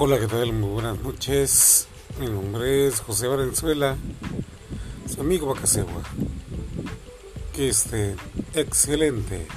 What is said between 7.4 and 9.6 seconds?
Que esté excelente.